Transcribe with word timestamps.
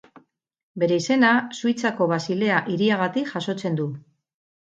Bere 0.83 0.95
izena 1.01 1.33
Suitzako 1.57 2.07
Basilea 2.13 2.63
hiriagatik 2.77 3.29
jasotzen 3.35 3.79
du. 3.81 3.87